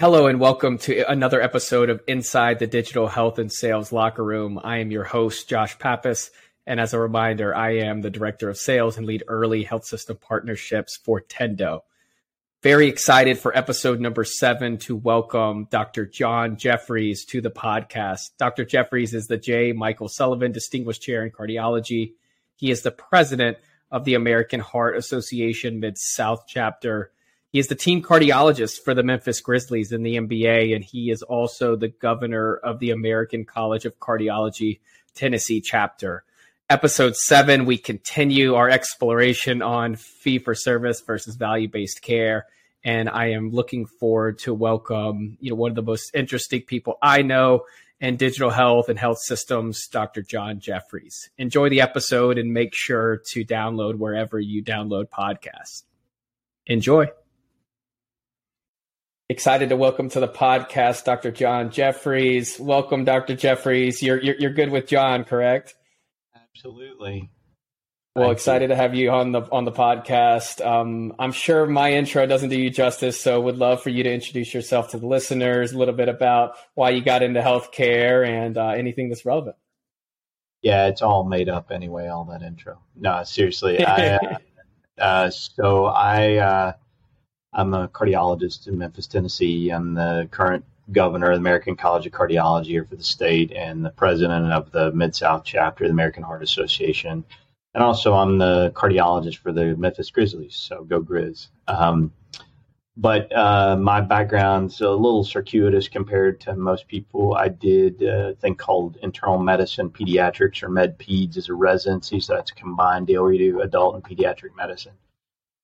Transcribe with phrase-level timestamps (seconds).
[0.00, 4.58] Hello and welcome to another episode of Inside the Digital Health and Sales Locker Room.
[4.64, 6.30] I am your host, Josh Pappas.
[6.66, 10.16] And as a reminder, I am the Director of Sales and lead early health system
[10.16, 11.80] partnerships for Tendo.
[12.62, 16.06] Very excited for episode number seven to welcome Dr.
[16.06, 18.30] John Jefferies to the podcast.
[18.38, 18.64] Dr.
[18.64, 22.14] Jefferies is the Jay Michael Sullivan Distinguished Chair in Cardiology.
[22.56, 23.58] He is the president
[23.90, 27.12] of the American Heart Association Mid South Chapter
[27.52, 31.22] he is the team cardiologist for the Memphis Grizzlies in the NBA, and he is
[31.22, 34.78] also the governor of the American College of Cardiology
[35.14, 36.22] Tennessee chapter.
[36.68, 42.46] Episode seven, we continue our exploration on fee for service versus value based care.
[42.84, 46.98] And I am looking forward to welcome, you know, one of the most interesting people
[47.02, 47.64] I know
[48.00, 50.22] in digital health and health systems, Dr.
[50.22, 51.30] John Jefferies.
[51.36, 55.82] Enjoy the episode and make sure to download wherever you download podcasts.
[56.66, 57.08] Enjoy.
[59.30, 61.30] Excited to welcome to the podcast Dr.
[61.30, 62.58] John Jefferies.
[62.58, 63.36] Welcome, Dr.
[63.36, 64.02] Jefferies.
[64.02, 65.76] You're you're, you're good with John, correct?
[66.34, 67.30] Absolutely.
[68.16, 68.68] Well, Thank excited you.
[68.74, 70.66] to have you on the on the podcast.
[70.66, 74.12] Um, I'm sure my intro doesn't do you justice, so would love for you to
[74.12, 78.58] introduce yourself to the listeners, a little bit about why you got into healthcare and
[78.58, 79.54] uh, anything that's relevant.
[80.60, 82.08] Yeah, it's all made up anyway.
[82.08, 82.80] All that intro.
[82.96, 83.84] No, seriously.
[83.84, 84.38] I, uh,
[85.00, 86.72] uh, so I uh,
[87.52, 89.70] I'm a cardiologist in Memphis, Tennessee.
[89.70, 93.84] I'm the current governor of the American College of Cardiology here for the state and
[93.84, 97.24] the president of the Mid South chapter of the American Heart Association.
[97.74, 100.56] And also, I'm the cardiologist for the Memphis Grizzlies.
[100.56, 101.48] So go Grizz.
[101.68, 102.12] Um,
[102.96, 107.34] but uh, my background's a little circuitous compared to most people.
[107.34, 112.20] I did a thing called internal medicine pediatrics or med peds as a residency.
[112.20, 114.92] So that's combined deal you do adult and pediatric medicine.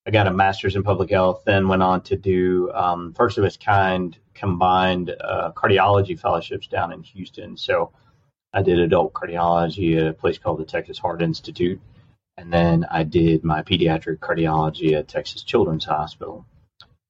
[0.07, 3.45] I got a master's in public health, then went on to do um, first of
[3.45, 7.57] its kind combined uh, cardiology fellowships down in Houston.
[7.57, 7.91] So
[8.53, 11.81] I did adult cardiology at a place called the Texas Heart Institute.
[12.37, 16.47] And then I did my pediatric cardiology at Texas Children's Hospital.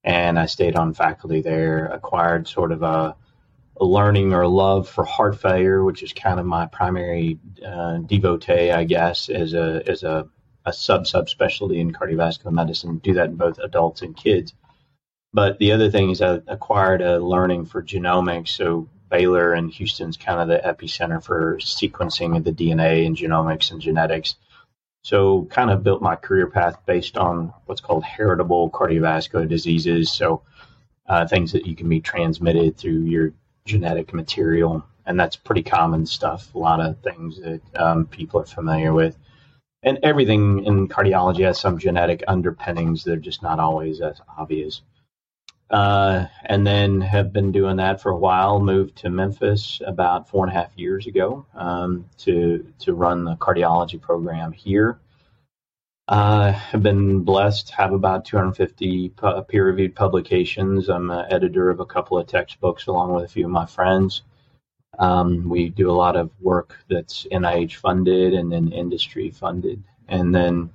[0.02, 3.14] And I stayed on faculty there, acquired sort of a,
[3.78, 8.70] a learning or love for heart failure, which is kind of my primary uh, devotee,
[8.70, 10.28] I guess, as a, as a
[10.66, 14.52] a sub subspecialty in cardiovascular medicine, do that in both adults and kids.
[15.32, 18.48] But the other thing is I acquired a learning for genomics.
[18.48, 23.70] So Baylor and Houston's kind of the epicenter for sequencing of the DNA and genomics
[23.70, 24.34] and genetics.
[25.02, 30.10] So kind of built my career path based on what's called heritable cardiovascular diseases.
[30.10, 30.42] So
[31.06, 33.32] uh, things that you can be transmitted through your
[33.66, 34.84] genetic material.
[35.06, 36.52] And that's pretty common stuff.
[36.56, 39.16] A lot of things that um, people are familiar with
[39.82, 43.04] and everything in cardiology has some genetic underpinnings.
[43.04, 44.82] They're just not always as obvious.
[45.70, 48.60] Uh, and then have been doing that for a while.
[48.60, 53.34] Moved to Memphis about four and a half years ago um, to to run the
[53.36, 55.00] cardiology program here.
[56.08, 59.12] Uh, have been blessed have about 250
[59.48, 60.88] peer-reviewed publications.
[60.88, 64.22] I'm an editor of a couple of textbooks along with a few of my friends.
[64.98, 69.82] Um, we do a lot of work that's NIH funded and then industry funded.
[70.08, 70.70] And then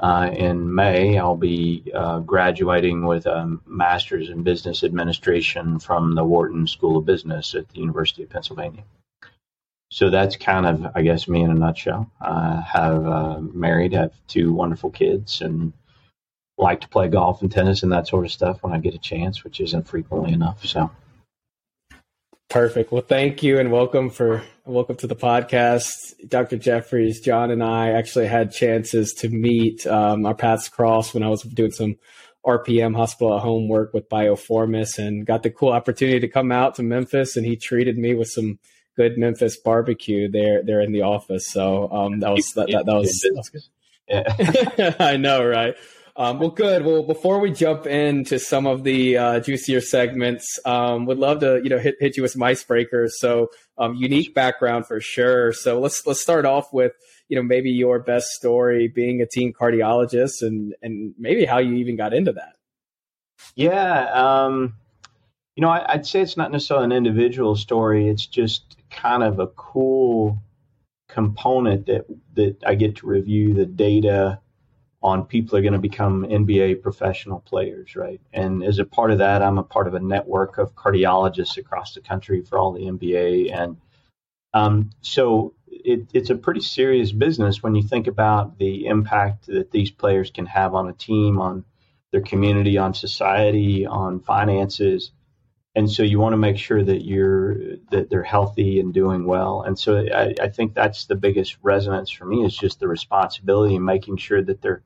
[0.00, 6.24] uh, in May, I'll be uh, graduating with a master's in business administration from the
[6.24, 8.82] Wharton School of Business at the University of Pennsylvania.
[9.90, 12.10] So that's kind of, I guess, me in a nutshell.
[12.20, 15.72] I have uh, married, have two wonderful kids, and
[16.58, 18.98] like to play golf and tennis and that sort of stuff when I get a
[18.98, 20.64] chance, which isn't frequently enough.
[20.64, 20.90] So
[22.52, 22.92] Perfect.
[22.92, 25.88] Well, thank you and welcome for welcome to the podcast,
[26.28, 26.58] Dr.
[26.58, 27.18] Jefferies.
[27.22, 29.86] John and I actually had chances to meet.
[29.86, 31.96] Um, our paths crossed when I was doing some
[32.44, 36.74] RPM hospital at home work with Biofourmis, and got the cool opportunity to come out
[36.74, 37.38] to Memphis.
[37.38, 38.58] And he treated me with some
[38.98, 41.46] good Memphis barbecue there there in the office.
[41.48, 43.62] So um, that was that, that, that was, that was good.
[44.08, 44.94] Yeah.
[45.00, 45.74] I know, right?
[46.14, 46.84] Um, well, good.
[46.84, 51.60] Well, before we jump into some of the uh, juicier segments, um, would love to
[51.62, 53.10] you know hit, hit you with some icebreakers.
[53.12, 53.48] So,
[53.78, 55.52] um, unique background for sure.
[55.54, 56.92] So let's let's start off with
[57.28, 61.74] you know maybe your best story being a teen cardiologist and and maybe how you
[61.74, 62.56] even got into that.
[63.54, 64.74] Yeah, um,
[65.56, 68.08] you know, I, I'd say it's not necessarily an individual story.
[68.08, 70.42] It's just kind of a cool
[71.08, 72.04] component that
[72.34, 74.40] that I get to review the data
[75.02, 78.20] on people are going to become NBA professional players, right?
[78.32, 81.94] And as a part of that, I'm a part of a network of cardiologists across
[81.94, 83.52] the country for all the NBA.
[83.52, 83.76] And
[84.54, 89.72] um, so it, it's a pretty serious business when you think about the impact that
[89.72, 91.64] these players can have on a team, on
[92.12, 95.10] their community, on society, on finances.
[95.74, 99.62] and so you want to make sure that you're that they're healthy and doing well.
[99.62, 103.74] And so I, I think that's the biggest resonance for me is just the responsibility
[103.74, 104.82] and making sure that their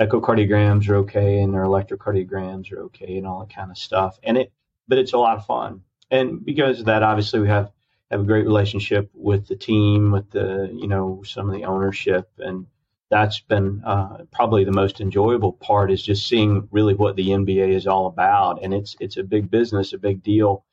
[0.00, 4.18] echocardiograms are okay and their electrocardiograms are okay and all that kind of stuff.
[4.22, 4.52] And it,
[4.88, 5.82] but it's a lot of fun.
[6.10, 7.70] And because of that, obviously we have
[8.10, 12.30] have a great relationship with the team, with the you know some of the ownership,
[12.38, 12.66] and
[13.10, 17.74] that's been uh, probably the most enjoyable part is just seeing really what the NBA
[17.74, 18.62] is all about.
[18.62, 20.64] And it's it's a big business, a big deal.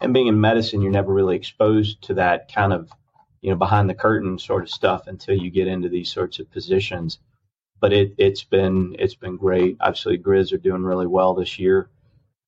[0.00, 2.90] And being in medicine, you're never really exposed to that kind of
[3.40, 6.50] you know behind the curtain sort of stuff until you get into these sorts of
[6.50, 7.18] positions.
[7.80, 9.76] But it it's been it's been great.
[9.80, 11.90] Obviously, Grizz are doing really well this year.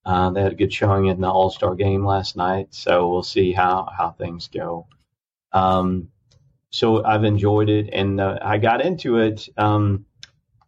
[0.05, 3.23] Uh, they had a good showing in the All Star game last night, so we'll
[3.23, 4.87] see how how things go.
[5.53, 6.09] Um,
[6.71, 9.49] so I've enjoyed it, and uh, I got into it.
[9.57, 10.07] Um,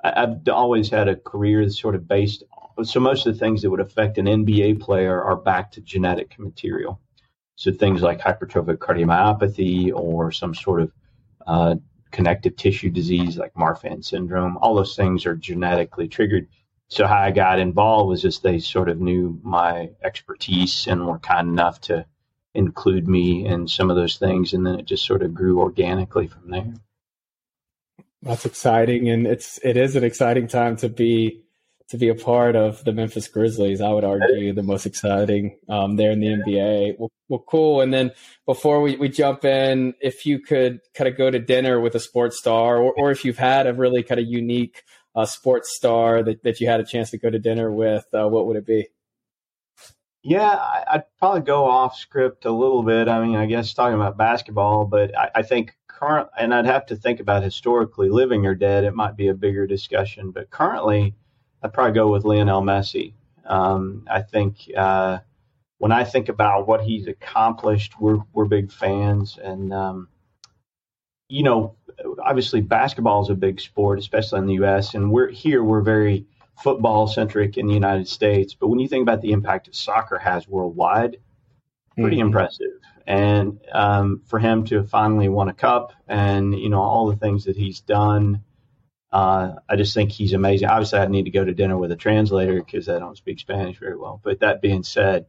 [0.03, 2.43] I, have always had a career that's sort of based.
[2.83, 6.39] So most of the things that would affect an NBA player are back to genetic
[6.39, 7.01] material.
[7.57, 10.93] So things like hypertrophic cardiomyopathy or some sort of
[11.47, 11.77] uh,
[12.13, 14.57] connective tissue disease like Marfan syndrome.
[14.59, 16.49] All those things are genetically triggered.
[16.89, 21.19] So how I got involved was just they sort of knew my expertise and were
[21.19, 22.05] kind enough to
[22.55, 26.27] include me in some of those things, and then it just sort of grew organically
[26.27, 26.75] from there.
[28.21, 31.43] That's exciting, and it's it is an exciting time to be
[31.93, 33.83] to be a part of the Memphis Grizzlies.
[33.83, 36.95] I would argue the most exciting um, there in the NBA.
[36.99, 37.83] Well, well, cool.
[37.83, 38.13] And then
[38.47, 42.01] before we, we jump in, if you could kind of go to dinner with a
[42.01, 44.85] sports star, or, or if you've had a really kind of unique
[45.15, 48.27] uh, sports star that, that you had a chance to go to dinner with, uh,
[48.27, 48.89] what would it be?
[50.23, 50.49] Yeah,
[50.91, 53.07] I'd probably go off script a little bit.
[53.07, 56.87] I mean, I guess talking about basketball, but I, I think current, and I'd have
[56.87, 58.85] to think about historically living or dead.
[58.85, 61.17] It might be a bigger discussion, but currently,
[61.63, 63.15] I'd probably go with Lionel Messi.
[63.45, 65.19] Um, I think uh,
[65.79, 70.09] when I think about what he's accomplished, we're we're big fans, and um,
[71.29, 71.77] you know,
[72.23, 74.95] obviously basketball is a big sport, especially in the U.S.
[74.95, 76.27] And we're here, we're very
[76.63, 80.19] football centric in the United States, but when you think about the impact that soccer
[80.19, 81.17] has worldwide,
[81.97, 82.27] pretty mm-hmm.
[82.27, 82.79] impressive.
[83.07, 87.45] And um, for him to finally won a cup and you know all the things
[87.47, 88.45] that he's done,
[89.13, 90.69] uh, I just think he's amazing.
[90.69, 93.79] Obviously, I need to go to dinner with a translator because I don't speak Spanish
[93.79, 94.21] very well.
[94.23, 95.27] But that being said,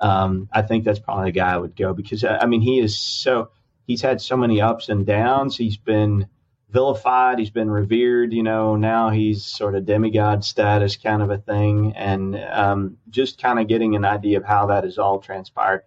[0.00, 2.96] um, I think that's probably the guy I would go because I mean he is
[2.96, 3.50] so
[3.86, 5.56] he's had so many ups and downs.
[5.56, 6.28] He's been
[6.70, 7.40] vilified.
[7.40, 8.32] He's been revered.
[8.32, 13.42] You know, now he's sort of demigod status kind of a thing, and um, just
[13.42, 15.82] kind of getting an idea of how that has all transpired,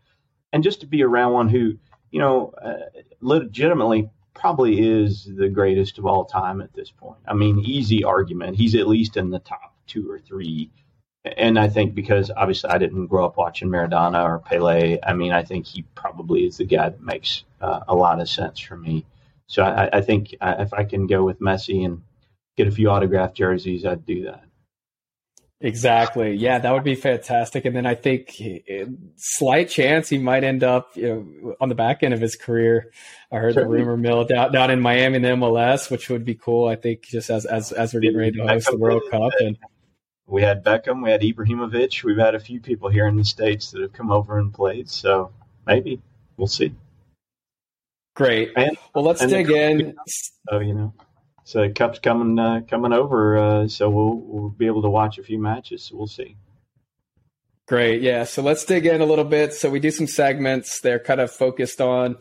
[0.51, 1.77] and just to be around one who,
[2.12, 7.19] you know, uh, legitimately probably is the greatest of all time at this point.
[7.28, 8.57] I mean, easy argument.
[8.57, 10.72] He's at least in the top two or three.
[11.38, 15.31] And I think because obviously I didn't grow up watching Maradona or Pele, I mean,
[15.31, 18.75] I think he probably is the guy that makes uh, a lot of sense for
[18.75, 19.06] me.
[19.48, 22.01] So I, I think uh, if I can go with Messi and
[22.57, 24.45] get a few autographed jerseys, I'd do that.
[25.63, 26.34] Exactly.
[26.36, 27.66] Yeah, that would be fantastic.
[27.66, 28.86] And then I think uh,
[29.16, 31.08] slight chance he might end up, you
[31.44, 32.92] know, on the back end of his career.
[33.31, 33.78] I heard Certainly.
[33.78, 36.68] the rumor mill down, down in Miami in the MLS, which would be cool.
[36.68, 39.56] I think just as as as we're getting ready to host the World Cup and
[40.25, 43.72] we had Beckham, we had Ibrahimovic, we've had a few people here in the states
[43.72, 44.90] that have come over and played.
[44.90, 45.31] So
[45.68, 46.02] maybe
[46.38, 46.74] we'll see.
[48.15, 48.51] Great.
[48.56, 49.96] And, well, let's dig in.
[50.50, 50.94] Oh, you know,
[51.43, 55.24] so Cup's coming uh, coming over, uh, so we'll we'll be able to watch a
[55.24, 55.83] few matches.
[55.83, 56.38] So we'll see.
[57.67, 58.01] Great.
[58.01, 58.25] Yeah.
[58.25, 59.53] So let's dig in a little bit.
[59.53, 60.81] So we do some segments.
[60.81, 62.17] They're kind of focused on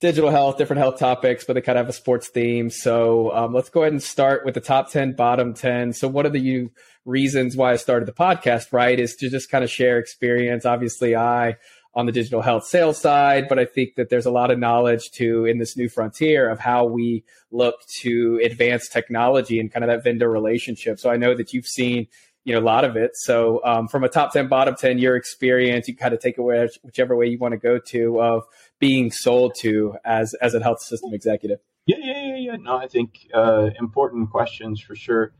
[0.00, 2.70] digital health, different health topics, but they kind of have a sports theme.
[2.70, 5.92] So um, let's go ahead and start with the top 10, bottom 10.
[5.92, 6.70] So what are the you
[7.04, 8.98] reasons why I started the podcast, right?
[8.98, 10.64] Is to just kind of share experience.
[10.66, 11.56] Obviously, I
[11.94, 15.10] on the digital health sales side, but I think that there's a lot of knowledge
[15.12, 19.88] to in this new frontier of how we look to advance technology and kind of
[19.88, 20.98] that vendor relationship.
[20.98, 22.06] So I know that you've seen
[22.44, 23.12] you know a lot of it.
[23.14, 26.68] So um, from a top ten, bottom ten, your experience, you kind of take away
[26.82, 28.44] whichever way you want to go to of
[28.78, 31.58] being sold to as as a health system executive.
[31.86, 32.56] Yeah, yeah, yeah, yeah.
[32.56, 35.32] No, I think uh, important questions for sure.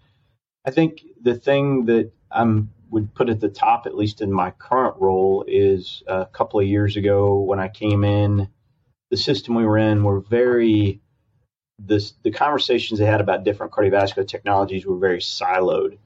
[0.64, 4.50] I think the thing that I'm would put at the top, at least in my
[4.50, 8.48] current role, is a couple of years ago when I came in,
[9.10, 11.00] the system we were in were very
[11.78, 15.98] this the conversations they had about different cardiovascular technologies were very siloed.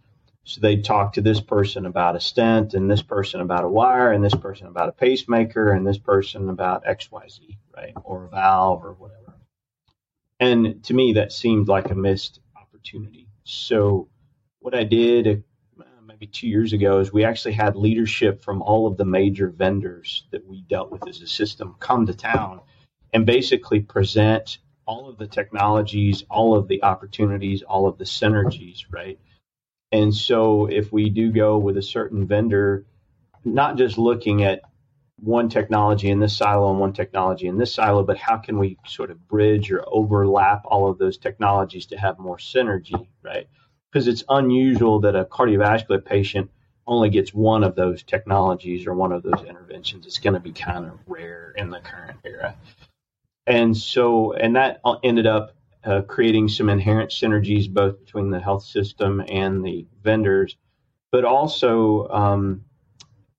[0.44, 4.12] So they'd talk to this person about a stent, and this person about a wire,
[4.12, 7.94] and this person about a pacemaker, and this person about XYZ, right?
[8.04, 9.34] Or a valve or whatever.
[10.38, 13.26] And to me, that seemed like a missed opportunity.
[13.42, 14.08] So
[14.60, 15.42] what I did
[16.16, 20.24] maybe two years ago is we actually had leadership from all of the major vendors
[20.30, 22.60] that we dealt with as a system come to town
[23.12, 28.86] and basically present all of the technologies, all of the opportunities, all of the synergies,
[28.90, 29.18] right?
[29.92, 32.86] And so if we do go with a certain vendor,
[33.44, 34.62] not just looking at
[35.16, 38.78] one technology in this silo and one technology in this silo, but how can we
[38.86, 43.48] sort of bridge or overlap all of those technologies to have more synergy, right?
[43.96, 46.50] Because it's unusual that a cardiovascular patient
[46.86, 50.04] only gets one of those technologies or one of those interventions.
[50.04, 52.54] It's going to be kind of rare in the current era.
[53.46, 58.64] And so, and that ended up uh, creating some inherent synergies both between the health
[58.64, 60.58] system and the vendors,
[61.10, 62.66] but also um,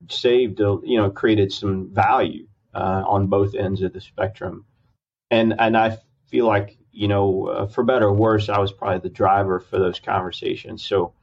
[0.09, 4.65] saved, uh, you know, created some value uh, on both ends of the spectrum.
[5.29, 5.99] And and I
[6.31, 9.77] feel like you know, uh, for better or worse, I was probably the driver for
[9.77, 10.83] those conversations.
[10.83, 11.13] So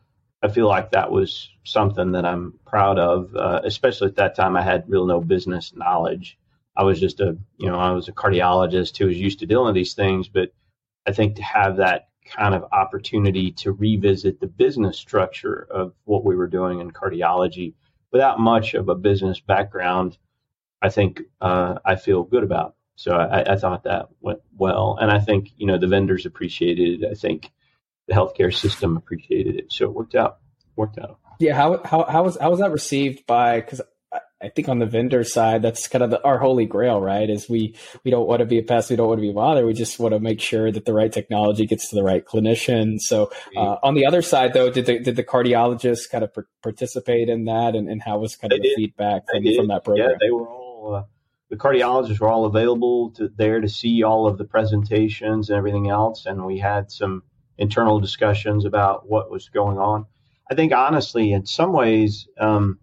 [0.41, 4.57] I feel like that was something that I'm proud of, uh, especially at that time.
[4.57, 6.39] I had real no business knowledge.
[6.77, 9.67] I was just a, you know, I was a cardiologist who was used to dealing
[9.67, 10.29] with these things.
[10.29, 10.53] But
[11.07, 16.25] I think to have that kind of opportunity to revisit the business structure of what
[16.25, 17.75] we were doing in cardiology
[18.13, 20.19] without much of a business background,
[20.81, 22.77] I think uh, I feel good about.
[22.97, 27.03] So I, I, thought that went well, and I think you know the vendors appreciated
[27.03, 27.11] it.
[27.11, 27.51] I think
[28.07, 30.39] the healthcare system appreciated it, so it worked out.
[30.77, 31.19] Worked out.
[31.41, 33.61] Yeah, how how how was how was that received by?
[33.61, 33.81] Because
[34.45, 37.29] I think on the vendor side, that's kind of the, our holy grail, right?
[37.29, 39.35] Is we we don't want to be a pest, we don't want to be a
[39.35, 39.65] bother.
[39.65, 42.99] We just want to make sure that the right technology gets to the right clinician.
[43.01, 46.31] So uh, on the other side, though, did the did the cardiologists kind of
[46.63, 48.77] participate in that, and, and how was kind of they the did.
[48.77, 50.11] feedback from, from that program?
[50.11, 50.95] Yeah, they were all.
[50.95, 51.03] Uh,
[51.51, 55.89] the cardiologists were all available to, there to see all of the presentations and everything
[55.89, 57.23] else, and we had some
[57.59, 60.07] internal discussions about what was going on.
[60.51, 62.79] I think honestly, in some ways, um,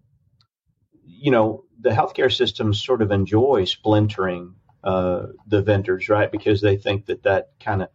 [1.04, 4.54] you know, the healthcare systems sort of enjoy splintering
[4.84, 6.30] uh, the vendors, right?
[6.30, 7.88] Because they think that that kind of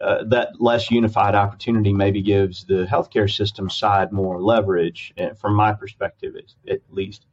[0.00, 5.54] uh, that less unified opportunity maybe gives the healthcare system side more leverage, eh, from
[5.54, 7.26] my perspective, at, at least.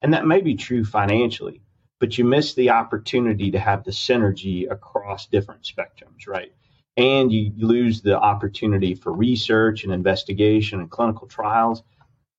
[0.00, 1.60] And that may be true financially,
[1.98, 6.52] but you miss the opportunity to have the synergy across different spectrums, right?
[6.96, 11.82] And you lose the opportunity for research and investigation and clinical trials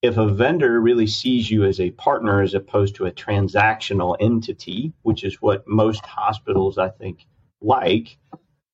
[0.01, 4.93] if a vendor really sees you as a partner as opposed to a transactional entity,
[5.01, 7.25] which is what most hospitals, I think,
[7.61, 8.17] like,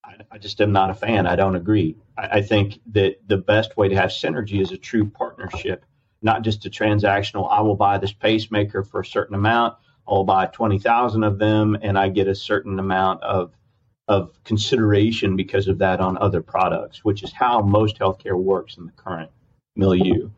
[0.03, 1.25] I, I just am not a fan.
[1.25, 1.95] I don't agree.
[2.17, 5.85] I, I, think that the best way to have synergy is a true partnership,
[6.21, 7.49] not just a transactional.
[7.49, 9.75] I will buy this pacemaker for a certain amount.
[10.07, 13.53] I'll buy 20,000 of them and I get a certain amount of
[14.07, 18.85] of consideration because of that on other products, which is how most healthcare works in
[18.85, 19.31] the current
[19.75, 20.29] milieu.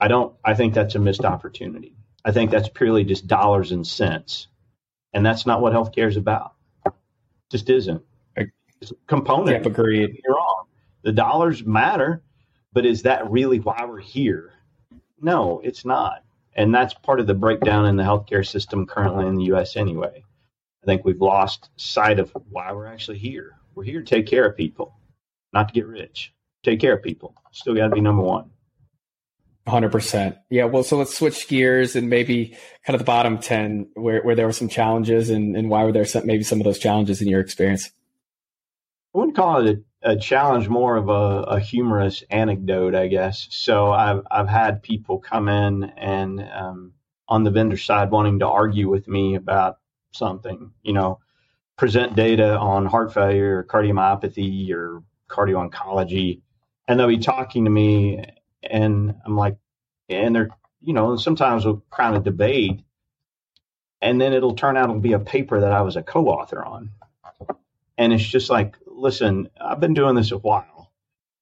[0.00, 0.34] I don't.
[0.44, 1.94] I think that's a missed opportunity.
[2.24, 4.48] I think that's purely just dollars and cents,
[5.12, 6.54] and that's not what healthcare is about.
[7.50, 8.02] Just isn't.
[8.36, 9.64] It's a component.
[9.64, 10.20] Yep, agreed.
[10.24, 10.64] You're wrong.
[11.02, 12.22] The dollars matter,
[12.72, 14.52] but is that really why we're here?
[15.20, 16.24] No, it's not.
[16.54, 19.76] And that's part of the breakdown in the healthcare system currently in the U.S.
[19.76, 20.24] Anyway.
[20.82, 23.52] I think we've lost sight of why we're actually here.
[23.74, 24.98] We're here to take care of people,
[25.52, 26.34] not to get rich.
[26.64, 27.34] Take care of people.
[27.52, 28.50] Still got to be number one.
[29.66, 30.38] Hundred percent.
[30.50, 30.64] Yeah.
[30.64, 34.46] Well, so let's switch gears and maybe kind of the bottom ten, where where there
[34.46, 37.28] were some challenges, and and why were there some, maybe some of those challenges in
[37.28, 37.88] your experience?
[39.14, 43.46] I wouldn't call it a, a challenge, more of a, a, humorous anecdote, I guess.
[43.50, 46.92] So I've I've had people come in and um,
[47.28, 49.78] on the vendor side wanting to argue with me about
[50.12, 51.20] something, you know,
[51.76, 56.40] present data on heart failure or cardiomyopathy or cardio oncology,
[56.88, 58.24] and they'll be talking to me
[58.62, 59.56] and I'm like,
[60.08, 62.80] and they're, you know, sometimes we'll kind of debate,
[64.00, 66.90] and then it'll turn out it'll be a paper that I was a co-author on,
[67.98, 70.92] and it's just like, listen, I've been doing this a while,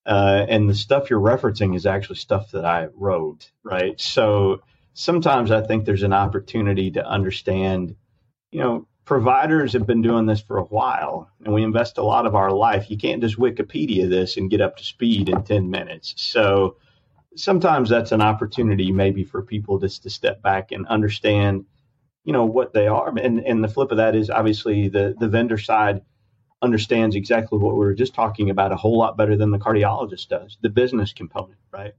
[0.07, 4.01] uh, and the stuff you're referencing is actually stuff that I wrote, right?
[4.01, 4.63] So
[4.95, 7.95] sometimes I think there's an opportunity to understand,
[8.51, 12.27] you know, providers have been doing this for a while and we invest a lot
[12.27, 12.91] of our life.
[12.91, 16.15] You can't just Wikipedia this and get up to speed in 10 minutes.
[16.17, 16.77] So
[17.37, 21.67] sometimes that's an opportunity maybe for people just to step back and understand,
[22.25, 23.09] you know, what they are.
[23.19, 26.03] And and the flip of that is obviously the the vendor side
[26.63, 30.29] understands exactly what we were just talking about a whole lot better than the cardiologist
[30.29, 31.95] does, the business component, right?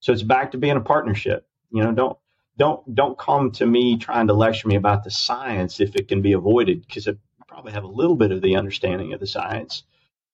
[0.00, 1.46] So it's back to being a partnership.
[1.70, 2.18] You know, don't
[2.58, 6.22] don't don't come to me trying to lecture me about the science if it can
[6.22, 7.14] be avoided because I
[7.46, 9.82] probably have a little bit of the understanding of the science,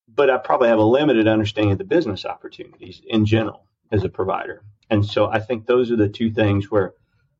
[0.08, 4.08] but I probably have a limited understanding of the business opportunities in general as a
[4.08, 4.62] provider.
[4.90, 6.94] And so I think those are the two things where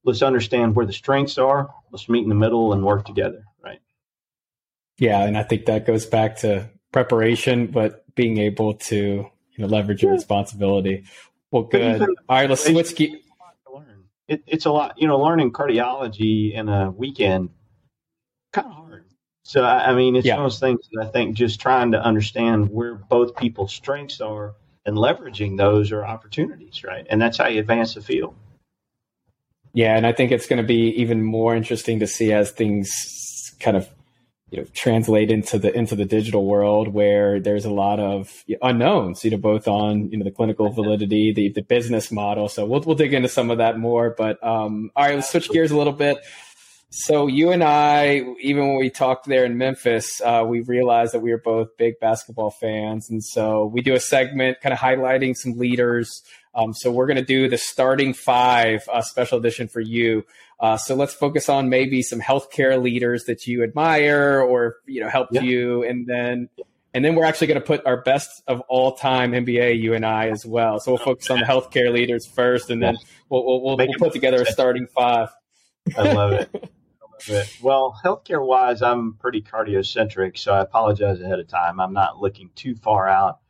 [0.05, 1.73] let's understand where the strengths are.
[1.91, 3.45] Let's meet in the middle and work together.
[5.03, 5.25] Yeah.
[5.25, 10.05] And I think that goes back to preparation, but being able to you know, leverage
[10.05, 11.03] your responsibility.
[11.51, 12.03] Well, good.
[12.03, 12.49] All right.
[12.49, 12.95] Let's switch.
[12.95, 13.25] Keep...
[14.29, 17.51] It, it's a lot, you know, learning cardiology in a weekend,
[18.53, 19.07] kind of hard.
[19.43, 20.37] So, I mean, it's yeah.
[20.37, 24.21] one of those things that I think just trying to understand where both people's strengths
[24.21, 24.55] are
[24.87, 27.05] and leveraging those are opportunities, right?
[27.11, 28.37] And that's how you advance the field.
[29.75, 32.93] Yeah, and I think it's going to be even more interesting to see as things
[33.59, 33.89] kind of
[34.53, 39.25] you know translate into the into the digital world where there's a lot of unknowns
[39.25, 42.49] you know both on you know the clinical validity the the business model.
[42.49, 45.51] So we'll we'll dig into some of that more but um all right let's switch
[45.51, 46.19] gears a little bit
[46.95, 51.21] so you and I, even when we talked there in Memphis, uh, we realized that
[51.21, 55.35] we were both big basketball fans, and so we do a segment kind of highlighting
[55.35, 56.23] some leaders.
[56.55, 60.25] Um, so we're going to do the starting five uh, special edition for you.
[60.61, 65.09] Uh, so let's focus on maybe some healthcare leaders that you admire or you know
[65.09, 65.41] helped yeah.
[65.41, 66.51] you, and then
[66.93, 70.05] and then we're actually going to put our best of all time NBA, you and
[70.05, 70.79] I as well.
[70.79, 72.99] So we'll focus on the healthcare leaders first, and then
[73.31, 75.31] we'll we'll, we'll, we'll put together a starting five.
[75.97, 76.71] I love it.
[77.61, 81.81] Well, healthcare wise, I'm pretty cardiocentric, so I apologize ahead of time.
[81.81, 83.41] I'm not looking too far out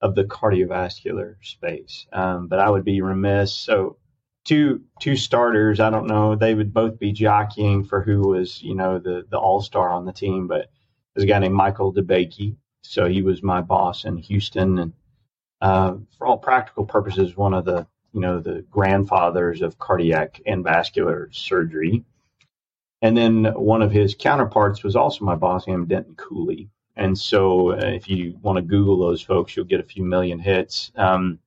[0.00, 3.54] of the cardiovascular space, um, but I would be remiss.
[3.54, 3.96] So,
[4.44, 5.80] two two starters.
[5.80, 6.36] I don't know.
[6.36, 10.04] They would both be jockeying for who was you know the the all star on
[10.04, 10.70] the team, but
[11.14, 12.56] there's a guy named Michael DeBakey.
[12.82, 14.92] So he was my boss in Houston, and
[15.60, 20.62] uh, for all practical purposes, one of the you know the grandfathers of cardiac and
[20.62, 22.04] vascular surgery.
[23.02, 26.68] And then one of his counterparts was also my boss, named Denton Cooley.
[26.96, 30.38] And so uh, if you want to Google those folks, you'll get a few million
[30.38, 30.92] hits.
[30.96, 31.38] Um,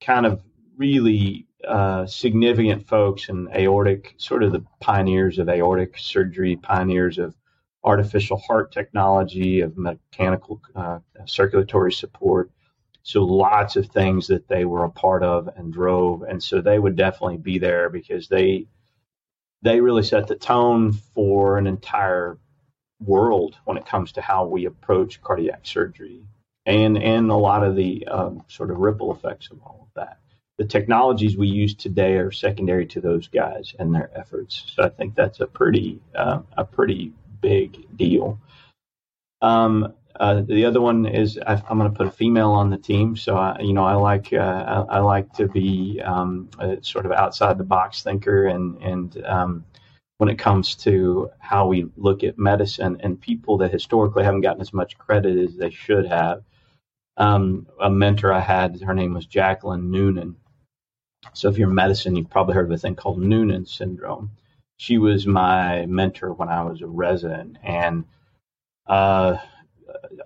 [0.00, 0.42] kind of
[0.76, 7.36] really uh, significant folks in aortic, sort of the pioneers of aortic surgery, pioneers of
[7.84, 12.50] artificial heart technology, of mechanical uh, circulatory support.
[13.02, 16.22] So lots of things that they were a part of and drove.
[16.22, 18.66] And so they would definitely be there because they
[19.62, 22.38] they really set the tone for an entire
[23.00, 26.22] world when it comes to how we approach cardiac surgery
[26.66, 30.18] and and a lot of the um, sort of ripple effects of all of that.
[30.58, 34.72] The technologies we use today are secondary to those guys and their efforts.
[34.74, 38.38] So I think that's a pretty uh, a pretty big deal.
[39.40, 42.76] Um, uh, the other one is I, am going to put a female on the
[42.76, 46.48] team, so I, you know I like uh, I, I, like to be um,
[46.82, 49.64] sort of outside the box thinker, and and um,
[50.18, 54.60] when it comes to how we look at medicine and people that historically haven't gotten
[54.60, 56.42] as much credit as they should have.
[57.16, 60.36] Um, a mentor I had, her name was Jacqueline Noonan.
[61.34, 64.30] So if you're in medicine, you've probably heard of a thing called Noonan syndrome.
[64.76, 68.04] She was my mentor when I was a resident, and
[68.86, 69.38] uh,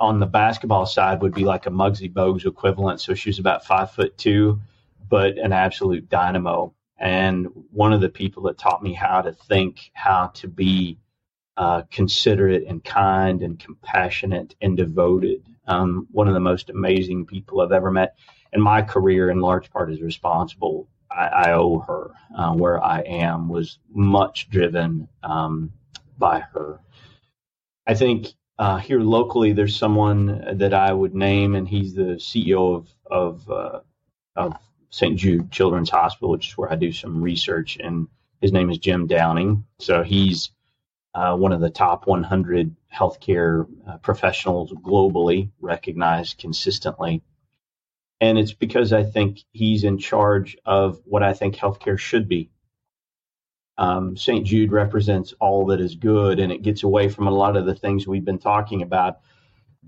[0.01, 3.01] on the basketball side would be like a Muggsy Bogues equivalent.
[3.01, 4.61] So she was about five foot two,
[5.09, 6.75] but an absolute dynamo.
[6.99, 10.99] And one of the people that taught me how to think, how to be
[11.57, 15.43] uh, considerate and kind and compassionate and devoted.
[15.67, 18.17] Um, one of the most amazing people I've ever met.
[18.53, 20.89] And my career, in large part, is responsible.
[21.11, 25.73] I, I owe her uh, where I am was much driven um,
[26.19, 26.81] by her.
[27.87, 32.77] I think uh, here locally, there's someone that I would name, and he's the CEO
[32.77, 33.81] of of, uh,
[34.35, 34.57] of
[34.91, 35.17] St.
[35.17, 37.79] Jude Children's Hospital, which is where I do some research.
[37.83, 38.09] And
[38.41, 39.65] his name is Jim Downing.
[39.79, 40.51] So he's
[41.15, 47.23] uh, one of the top 100 healthcare uh, professionals globally, recognized consistently.
[48.21, 52.51] And it's because I think he's in charge of what I think healthcare should be
[53.79, 54.47] um, St.
[54.47, 57.75] Jude represents all that is good, and it gets away from a lot of the
[57.75, 59.21] things we've been talking about,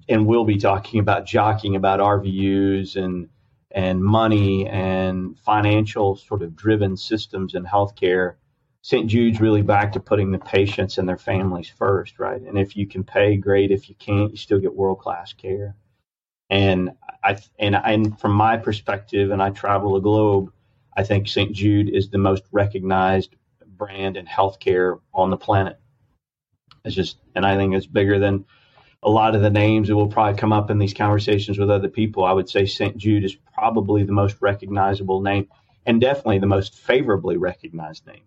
[0.09, 3.29] and we'll be talking about jockeying about RVUs and
[3.71, 8.35] and money and financial sort of driven systems in healthcare.
[8.81, 9.07] St.
[9.07, 12.41] Jude's really back to putting the patients and their families first, right?
[12.41, 13.71] And if you can pay, great.
[13.71, 15.77] If you can't, you still get world class care.
[16.49, 20.53] And I and and from my perspective, and I travel the globe,
[20.97, 21.53] I think St.
[21.53, 23.37] Jude is the most recognized
[23.79, 25.79] brand in healthcare on the planet.
[26.85, 28.45] It's just, and I think it's bigger than
[29.03, 31.89] a lot of the names that will probably come up in these conversations with other
[31.89, 32.25] people.
[32.25, 32.97] I would say St.
[32.97, 35.49] Jude is probably the most recognizable name
[35.87, 38.25] and definitely the most favorably recognized name.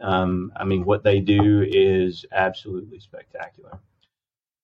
[0.00, 3.80] Um, I mean, what they do is absolutely spectacular.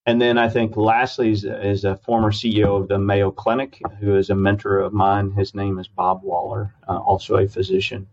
[0.05, 4.15] And then I think lastly is, is, a former CEO of the Mayo Clinic, who
[4.15, 5.31] is a mentor of mine.
[5.31, 8.07] His name is Bob Waller, uh, also a physician.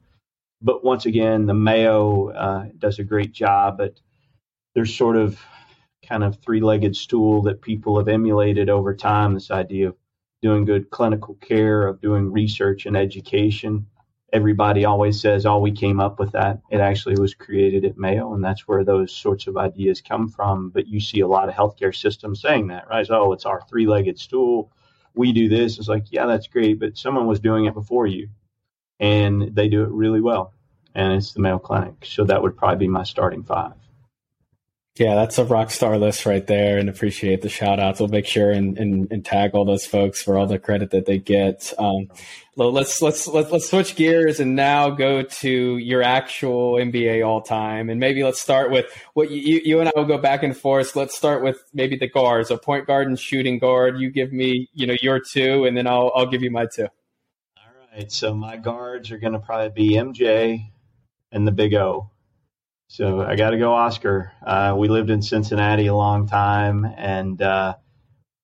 [0.63, 4.01] But once again, the Mayo uh, does a great job But
[4.75, 5.41] there's sort of
[6.07, 9.35] kind of three-legged stool that people have emulated over time.
[9.35, 9.97] This idea of
[10.43, 13.87] doing good clinical care, of doing research and education,
[14.33, 16.61] everybody always says, oh, we came up with that.
[16.71, 20.71] It actually was created at Mayo, and that's where those sorts of ideas come from.
[20.71, 23.07] But you see a lot of healthcare systems saying that, right?
[23.11, 24.73] Oh, it's our three legged stool.
[25.15, 25.79] We do this.
[25.79, 28.29] It's like, yeah, that's great, but someone was doing it before you,
[29.03, 30.55] and they do it really well.
[30.95, 31.95] And it's the Mayo Clinic.
[32.05, 33.73] So that would probably be my starting five.
[34.97, 37.99] Yeah, that's a rock star list right there, and appreciate the shout outs.
[37.99, 41.07] We'll make sure and, and, and, tag all those folks for all the credit that
[41.07, 41.73] they get.
[41.79, 42.11] Um,
[42.57, 47.89] let's let's let's let's switch gears and now go to your actual NBA all time,
[47.89, 48.85] and maybe let's start with
[49.15, 50.95] what you you and I will go back and forth.
[50.95, 53.99] Let's start with maybe the guards, a point guard and shooting guard.
[53.99, 56.89] You give me you know your two, and then I'll I'll give you my two.
[57.95, 60.71] Right, so my guards are going to probably be MJ
[61.31, 62.11] and the Big O.
[62.89, 64.33] So I got to go, Oscar.
[64.43, 67.75] Uh, we lived in Cincinnati a long time, and uh,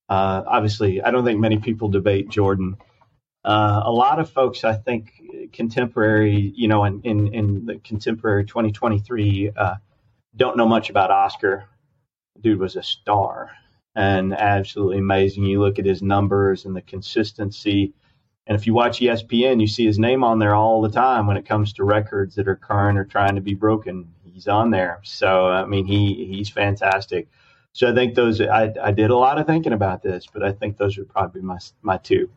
[0.07, 2.77] uh, obviously, I don't think many people debate Jordan.
[3.43, 5.13] Uh, a lot of folks, I think,
[5.55, 9.77] contemporary, you know, in in, in the contemporary 2023, uh,
[10.37, 11.65] don't know much about Oscar.
[12.39, 13.51] Dude was a star
[13.95, 15.45] and absolutely amazing.
[15.45, 17.95] You look at his numbers and the consistency.
[18.49, 21.37] And if you watch ESPN, you see his name on there all the time when
[21.37, 24.09] it comes to records that are current or trying to be broken
[24.39, 25.01] he's on there.
[25.03, 27.29] So I mean, he he's fantastic.
[27.73, 30.53] So I think those I I did a lot of thinking about this, but I
[30.53, 32.31] think those would probably be my my two.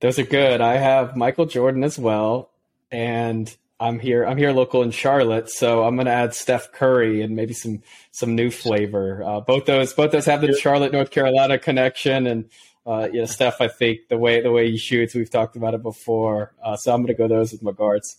[0.00, 0.60] Those are good.
[0.60, 2.50] I have Michael Jordan as well,
[2.90, 4.24] and I'm here.
[4.24, 7.82] I'm here local in Charlotte, so I'm going to add Steph Curry and maybe some
[8.10, 9.22] some new flavor.
[9.22, 12.48] Uh, both those both those have the Charlotte, North Carolina connection, and
[12.88, 13.60] uh, you know, Steph.
[13.60, 16.54] I think the way the way he shoots, we've talked about it before.
[16.64, 18.16] Uh, so I'm going to go those with my guards.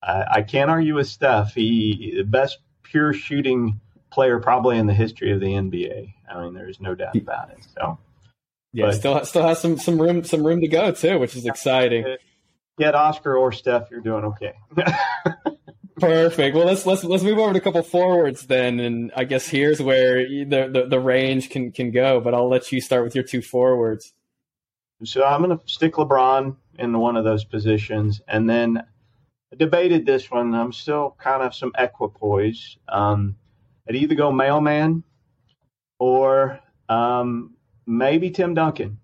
[0.00, 1.54] I, I can't argue with Steph.
[1.54, 3.80] He the best pure shooting
[4.12, 6.14] player probably in the history of the NBA.
[6.30, 7.66] I mean, there's no doubt about it.
[7.76, 7.98] So,
[8.72, 11.44] yeah, but, still still has some some room some room to go too, which is
[11.44, 12.16] exciting.
[12.78, 14.54] Get Oscar or Steph, you're doing okay.
[16.02, 16.56] Perfect.
[16.56, 19.80] Well, let's let's let's move over to a couple forwards then, and I guess here's
[19.80, 22.20] where the, the, the range can can go.
[22.20, 24.12] But I'll let you start with your two forwards.
[25.04, 28.78] So I'm going to stick LeBron in one of those positions, and then
[29.52, 30.56] I debated this one.
[30.56, 32.78] I'm still kind of some equipoise.
[32.88, 33.36] Um,
[33.88, 35.04] I'd either go mailman
[36.00, 37.54] or um,
[37.86, 38.98] maybe Tim Duncan.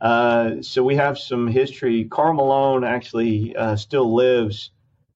[0.00, 2.04] Uh, so we have some history.
[2.04, 4.70] Karl Malone actually uh, still lives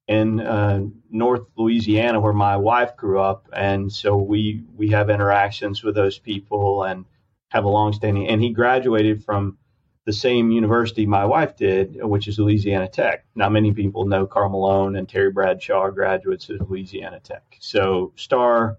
[0.08, 5.82] in uh, North Louisiana, where my wife grew up, and so we we have interactions
[5.82, 7.04] with those people and
[7.50, 8.28] have a long-standing.
[8.28, 9.58] And he graduated from
[10.04, 13.24] the same university my wife did, which is Louisiana Tech.
[13.36, 17.56] Now, many people know Karl Malone and Terry Bradshaw are graduates of Louisiana Tech.
[17.60, 18.78] So, star,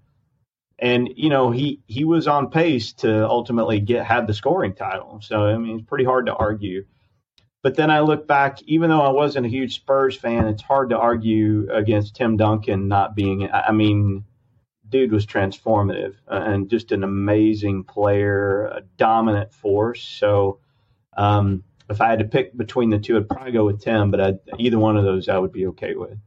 [0.80, 5.22] and you know he he was on pace to ultimately get have the scoring title.
[5.22, 6.86] So, I mean, it's pretty hard to argue.
[7.64, 10.90] But then I look back, even though I wasn't a huge Spurs fan, it's hard
[10.90, 13.50] to argue against Tim Duncan not being.
[13.50, 14.26] I mean,
[14.90, 20.04] dude was transformative and just an amazing player, a dominant force.
[20.04, 20.60] So
[21.16, 24.20] um, if I had to pick between the two, I'd probably go with Tim, but
[24.20, 26.18] I'd, either one of those I would be okay with.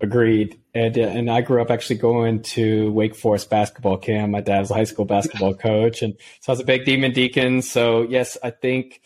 [0.00, 0.58] Agreed.
[0.74, 4.30] And uh, and I grew up actually going to Wake Forest basketball camp.
[4.30, 7.12] My dad was a high school basketball coach, and so I was a big Demon
[7.12, 7.62] Deacon.
[7.62, 9.00] So yes, I think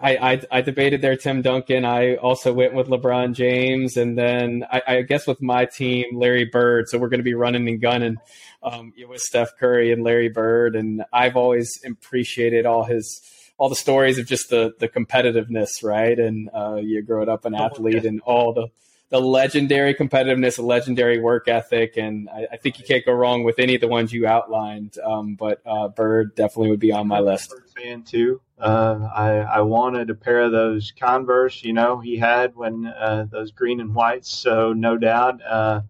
[0.00, 1.84] I, I, I debated there Tim Duncan.
[1.84, 6.44] I also went with LeBron James, and then I, I guess with my team Larry
[6.44, 6.88] Bird.
[6.88, 8.16] So we're going to be running and gunning
[8.62, 13.20] um, with Steph Curry and Larry Bird, and I've always appreciated all his
[13.56, 16.18] all the stories of just the the competitiveness, right?
[16.18, 18.68] And uh, you growing up an oh, athlete and all the
[19.10, 23.42] the legendary competitiveness, a legendary work ethic, and I, I, think you can't go wrong
[23.42, 24.98] with any of the ones you outlined.
[25.02, 27.50] Um, but uh, Bird definitely would be on my list.
[27.50, 28.42] Bird fan too.
[28.58, 33.26] Uh, I I wanted a pair of those Converse, you know, he had when uh,
[33.30, 34.30] those green and whites.
[34.30, 35.82] So no doubt, uh,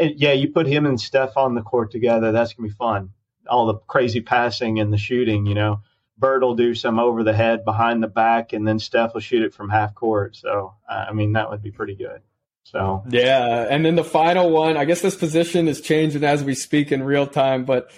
[0.00, 3.10] yeah, you put him and Steph on the court together, that's gonna be fun.
[3.48, 5.80] All the crazy passing and the shooting, you know.
[6.16, 9.42] Bird will do some over the head, behind the back, and then Steph will shoot
[9.42, 10.36] it from half court.
[10.36, 12.22] So, I mean, that would be pretty good.
[12.64, 13.66] So, yeah.
[13.68, 17.02] And then the final one, I guess this position is changing as we speak in
[17.02, 17.90] real time, but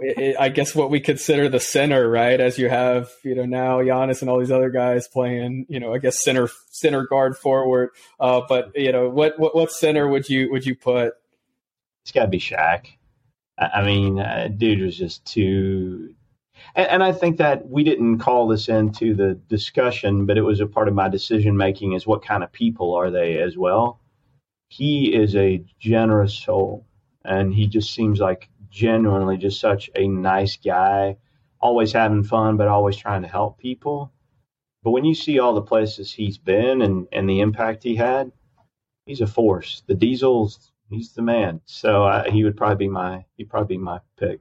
[0.00, 2.40] it, I guess what we consider the center, right?
[2.40, 5.94] As you have, you know, now Giannis and all these other guys playing, you know,
[5.94, 7.90] I guess center, center guard forward.
[8.18, 11.12] Uh, but you know, what, what, what center would you, would you put?
[12.02, 12.86] It's gotta be Shaq.
[13.56, 16.14] I mean, uh, dude was just too.
[16.74, 20.60] And, and I think that we didn't call this into the discussion, but it was
[20.60, 24.00] a part of my decision making is what kind of people are they as well.
[24.68, 26.86] He is a generous soul,
[27.24, 31.16] and he just seems like genuinely just such a nice guy,
[31.60, 34.12] always having fun, but always trying to help people.
[34.82, 38.32] But when you see all the places he's been and, and the impact he had,
[39.06, 39.82] he's a force.
[39.86, 41.60] The Diesels, he's the man.
[41.64, 44.40] So uh, he would probably be my he'd probably be my pick.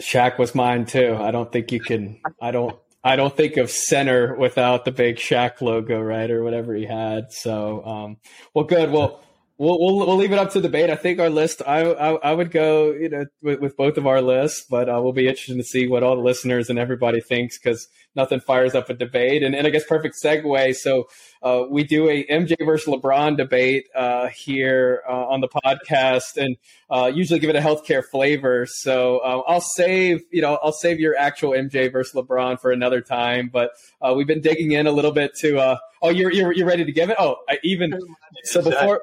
[0.00, 1.16] Shaq was mine too.
[1.18, 2.20] I don't think you can.
[2.40, 2.76] I don't.
[3.04, 7.32] I don't think of center without the big Shaq logo, right, or whatever he had.
[7.32, 8.16] So, um,
[8.54, 8.90] well, good.
[8.90, 9.22] Well,
[9.62, 10.90] we'll, we'll we'll leave it up to debate.
[10.90, 11.62] I think our list.
[11.66, 15.00] I I, I would go, you know, with, with, both of our lists, but uh,
[15.00, 18.74] we'll be interested to see what all the listeners and everybody thinks because nothing fires
[18.74, 19.42] up a debate.
[19.42, 20.74] And, and I guess perfect segue.
[20.76, 21.08] So
[21.42, 26.56] uh, we do a MJ versus LeBron debate uh, here uh, on the podcast, and
[26.90, 28.66] uh, usually give it a healthcare flavor.
[28.68, 33.00] So uh, I'll save, you know, I'll save your actual MJ versus LeBron for another
[33.00, 33.48] time.
[33.52, 33.70] But
[34.14, 35.78] we've been digging in a little bit to.
[36.02, 37.16] oh, you're, you're you're ready to give it?
[37.18, 37.98] Oh, I even
[38.44, 39.00] so before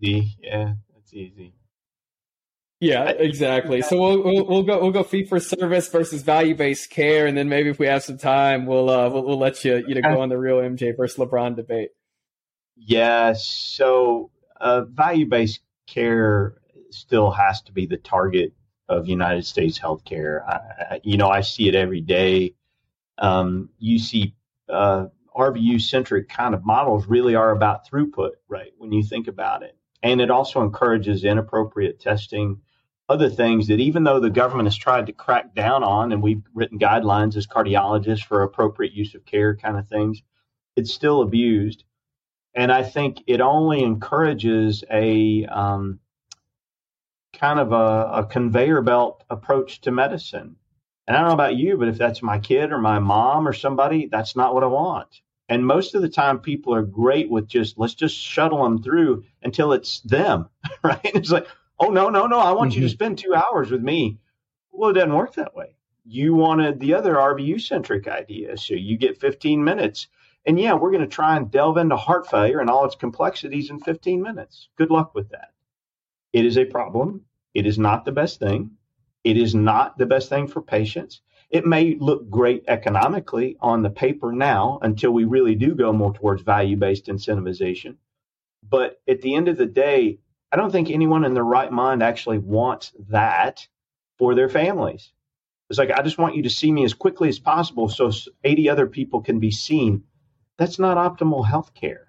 [0.00, 1.54] Yeah, that's easy.
[2.80, 3.80] Yeah, exactly.
[3.80, 7.36] So we'll, we'll, we'll go we'll go fee for service versus value based care, and
[7.36, 10.02] then maybe if we have some time, we'll uh we'll, we'll let you you know
[10.02, 11.90] go on the real MJ versus LeBron debate.
[12.76, 13.32] Yeah.
[13.36, 14.30] So
[14.60, 16.56] uh, value based care
[16.90, 18.52] still has to be the target
[18.88, 20.42] of United States healthcare.
[20.46, 22.54] I, you know, I see it every day.
[23.18, 24.34] Um, you see
[24.68, 28.72] uh, RVU centric kind of models really are about throughput, right?
[28.78, 29.76] When you think about it.
[30.04, 32.60] And it also encourages inappropriate testing,
[33.08, 36.42] other things that even though the government has tried to crack down on, and we've
[36.52, 40.22] written guidelines as cardiologists for appropriate use of care kind of things,
[40.76, 41.84] it's still abused.
[42.54, 46.00] And I think it only encourages a um,
[47.32, 50.56] kind of a, a conveyor belt approach to medicine.
[51.06, 53.54] And I don't know about you, but if that's my kid or my mom or
[53.54, 55.22] somebody, that's not what I want.
[55.48, 59.24] And most of the time, people are great with just let's just shuttle them through
[59.42, 60.48] until it's them,
[60.82, 61.00] right?
[61.04, 61.46] It's like,
[61.78, 62.82] oh no, no, no, I want mm-hmm.
[62.82, 63.04] you to mm-hmm.
[63.04, 64.18] spend two hours with me.
[64.72, 65.76] Well, it doesn't work that way.
[66.04, 70.08] You wanted the other RVU centric idea, so you get 15 minutes.
[70.46, 73.70] And yeah, we're going to try and delve into heart failure and all its complexities
[73.70, 74.68] in 15 minutes.
[74.76, 75.52] Good luck with that.
[76.32, 77.22] It is a problem.
[77.54, 78.72] It is not the best thing.
[79.22, 81.22] It is not the best thing for patients.
[81.54, 86.12] It may look great economically on the paper now until we really do go more
[86.12, 87.94] towards value based incentivization.
[88.68, 90.18] But at the end of the day,
[90.50, 93.68] I don't think anyone in their right mind actually wants that
[94.18, 95.12] for their families.
[95.70, 98.10] It's like, I just want you to see me as quickly as possible so
[98.42, 100.02] 80 other people can be seen.
[100.58, 102.08] That's not optimal health care.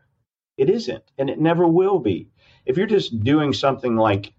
[0.58, 2.29] It isn't, and it never will be.
[2.65, 4.34] If you're just doing something like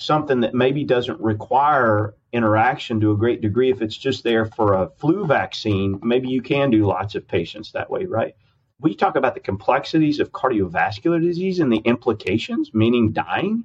[0.00, 3.70] something that maybe doesn't require interaction to a great degree.
[3.70, 7.72] If it's just there for a flu vaccine, maybe you can do lots of patients
[7.72, 8.34] that way, right?
[8.80, 13.64] We talk about the complexities of cardiovascular disease and the implications, meaning dying.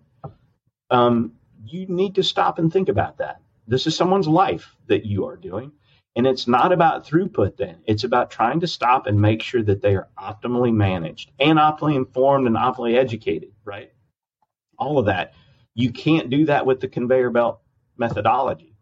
[0.90, 1.32] Um,
[1.66, 3.42] you need to stop and think about that.
[3.68, 5.72] This is someone's life that you are doing.
[6.18, 7.78] And it's not about throughput then.
[7.86, 11.96] It's about trying to stop and make sure that they are optimally managed and optimally
[11.96, 13.92] informed and optimally educated, right?
[14.78, 15.34] All of that
[15.76, 17.60] you can't do that with the conveyor belt
[17.98, 18.74] methodology,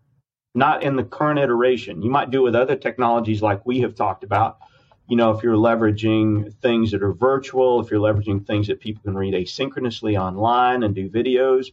[0.56, 2.02] not in the current iteration.
[2.02, 4.60] You might do it with other technologies like we have talked about.
[5.08, 9.04] You know, if you're leveraging things that are virtual, if you're leveraging things that people
[9.04, 11.68] can read asynchronously online and do videos,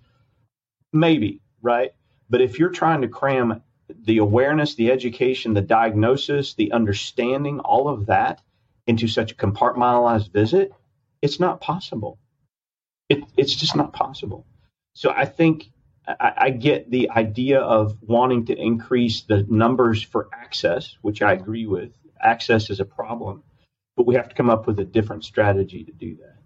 [0.93, 1.93] maybe, right?
[2.29, 3.63] But if you're trying to cram
[4.05, 8.41] the awareness, the education, the diagnosis, the understanding, all of that
[8.87, 10.73] into such a compartmentalized visit,
[11.23, 12.19] it's not possible.
[13.09, 14.47] It, it's just not possible.
[14.93, 15.71] So I think
[16.07, 21.33] I, I, get the idea of wanting to increase the numbers for access, which I
[21.33, 21.93] agree with.
[22.21, 23.43] Access is a problem,
[23.97, 26.37] but we have to come up with a different strategy to do that.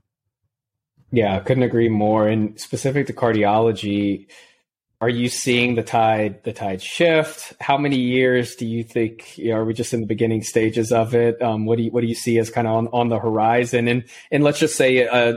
[1.11, 2.29] Yeah, I couldn't agree more.
[2.29, 4.27] And specific to cardiology,
[5.01, 7.55] are you seeing the tide the tide shift?
[7.61, 10.93] How many years do you think you know, are we just in the beginning stages
[10.93, 11.41] of it?
[11.43, 13.87] Um, what do you what do you see as kind of on, on the horizon?
[13.87, 15.37] And and let's just say uh,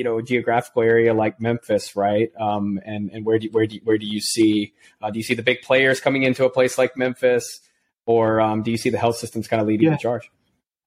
[0.00, 2.30] you know, a geographical area like Memphis, right?
[2.40, 5.34] Um, and and where do where do where do you see uh, do you see
[5.34, 7.60] the big players coming into a place like Memphis,
[8.06, 9.96] or um, do you see the health systems kind of leading yeah.
[9.96, 10.30] the charge?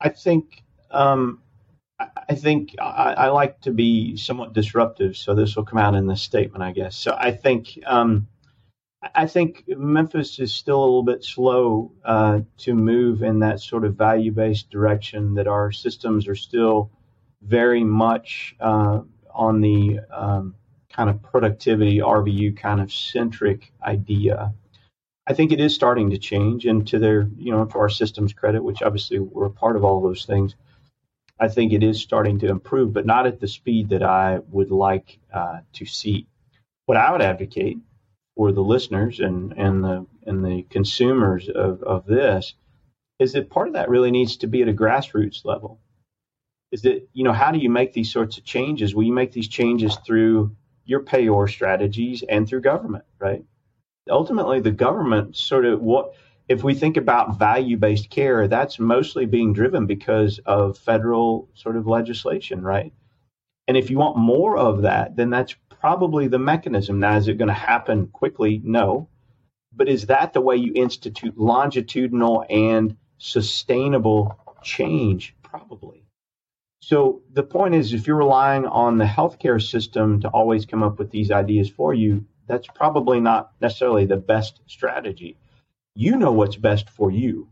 [0.02, 1.44] I think um,
[2.00, 6.08] I think I, I, like to be somewhat disruptive, so this will come out in
[6.08, 6.96] this statement, I guess.
[6.96, 8.28] So I think um,
[9.14, 13.86] I think Memphis is still a little bit slow uh, to move in that sort
[13.86, 15.36] of value based direction.
[15.36, 16.90] That our systems are still
[17.46, 19.02] very much uh,
[19.34, 20.56] on the um,
[20.90, 24.54] kind of productivity, RVU kind of centric idea.
[25.26, 28.34] I think it is starting to change, and to their, you know, to our system's
[28.34, 30.56] credit, which obviously we're part of all those things,
[31.40, 34.72] I think it is starting to improve, but not at the speed that I would
[34.72, 36.28] like uh, to see.
[36.86, 37.78] What I would advocate
[38.36, 42.54] for the listeners and and the and the consumers of, of this
[43.20, 45.80] is that part of that really needs to be at a grassroots level.
[46.74, 48.94] Is that you know how do you make these sorts of changes?
[48.94, 50.56] Well, you make these changes through
[50.86, 53.46] your payor strategies and through government, right?
[54.10, 56.14] ultimately the government sort of what
[56.50, 61.78] if we think about value based care, that's mostly being driven because of federal sort
[61.78, 62.92] of legislation, right?
[63.68, 67.00] And if you want more of that, then that's probably the mechanism.
[67.00, 68.62] Now, is it going to happen quickly?
[68.64, 69.08] No.
[69.72, 75.34] But is that the way you institute longitudinal and sustainable change?
[75.44, 76.03] Probably.
[76.86, 81.00] So the point is, if you're relying on the healthcare system to always come up
[81.00, 85.38] with these ideas for you, that's probably not necessarily the best strategy.
[85.96, 87.48] You know what's best for you.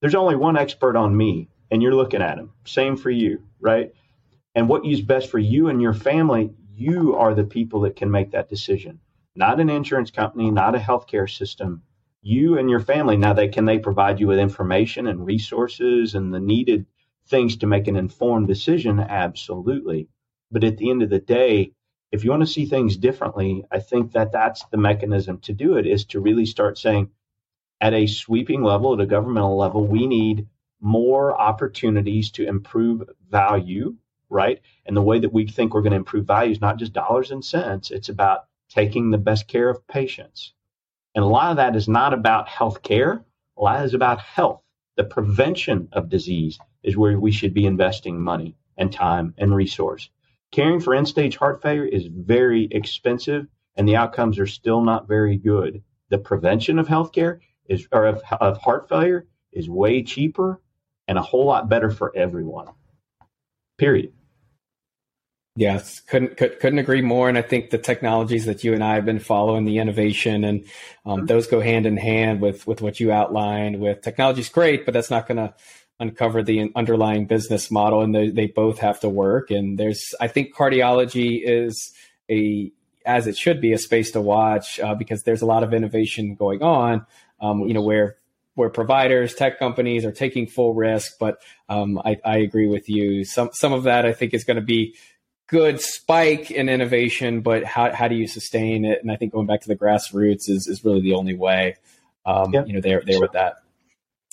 [0.00, 2.54] There's only one expert on me, and you're looking at him.
[2.64, 3.94] Same for you, right?
[4.56, 8.10] And what is best for you and your family, you are the people that can
[8.10, 8.98] make that decision.
[9.36, 11.84] Not an insurance company, not a healthcare system.
[12.20, 13.16] You and your family.
[13.16, 16.86] Now, they can they provide you with information and resources and the needed
[17.28, 19.00] things to make an informed decision?
[19.00, 20.08] Absolutely.
[20.50, 21.72] But at the end of the day,
[22.12, 25.76] if you want to see things differently, I think that that's the mechanism to do
[25.76, 27.10] it is to really start saying
[27.80, 30.46] at a sweeping level, at a governmental level, we need
[30.80, 33.96] more opportunities to improve value,
[34.30, 34.60] right?
[34.84, 37.30] And the way that we think we're going to improve value is not just dollars
[37.30, 40.52] and cents, it's about taking the best care of patients.
[41.14, 43.24] And a lot of that is not about health care,
[43.56, 44.62] a lot is about health.
[44.96, 50.10] The prevention of disease is where we should be investing money and time and resource.
[50.52, 55.06] Caring for end stage heart failure is very expensive and the outcomes are still not
[55.06, 55.82] very good.
[56.08, 60.62] The prevention of healthcare is or of, of heart failure is way cheaper
[61.08, 62.68] and a whole lot better for everyone.
[63.76, 64.12] Period.
[65.58, 67.30] Yes, couldn't could, not agree more.
[67.30, 70.66] And I think the technologies that you and I have been following, the innovation, and
[71.06, 73.80] um, those go hand in hand with with what you outlined.
[73.80, 75.54] With technology is great, but that's not going to
[75.98, 80.28] uncover the underlying business model and they, they both have to work and there's i
[80.28, 81.92] think cardiology is
[82.30, 82.70] a
[83.06, 86.34] as it should be a space to watch uh, because there's a lot of innovation
[86.34, 87.06] going on
[87.40, 88.16] um, you know where
[88.56, 91.40] where providers tech companies are taking full risk but
[91.70, 94.62] um, I, I agree with you some some of that i think is going to
[94.62, 94.96] be
[95.48, 99.46] good spike in innovation but how, how do you sustain it and i think going
[99.46, 101.76] back to the grassroots is, is really the only way
[102.24, 102.66] um, yep.
[102.66, 103.56] you know there there with that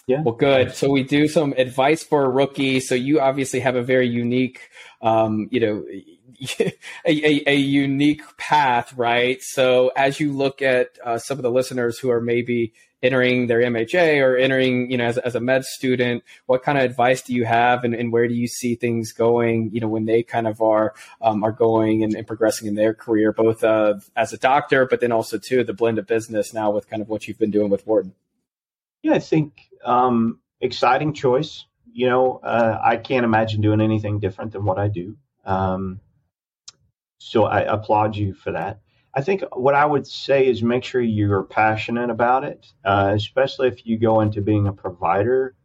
[0.06, 0.22] yeah.
[0.22, 0.76] Well, good.
[0.76, 2.82] So we do some advice for a rookie.
[2.82, 4.70] So you obviously have a very unique,
[5.02, 5.86] um, you know,
[6.60, 6.74] a,
[7.06, 9.42] a, a, unique path, right?
[9.42, 13.60] So as you look at uh, some of the listeners who are maybe entering their
[13.60, 17.34] MHA or entering, you know, as, as a med student, what kind of advice do
[17.34, 19.70] you have, and, and where do you see things going?
[19.74, 22.94] You know, when they kind of are um, are going and, and, progressing in their
[22.94, 26.72] career, both uh, as a doctor, but then also too the blend of business now
[26.72, 28.16] with kind of what you've been doing with Wharton.
[29.04, 31.66] Yeah, I think um, exciting choice.
[31.92, 35.18] You know, uh, I can't imagine doing anything different than what I do.
[35.46, 36.00] Um,
[37.24, 38.82] so I applaud you for that.
[39.16, 43.70] I think what I would say is make sure you're passionate about it, uh, especially
[43.70, 45.56] if you go into being a provider.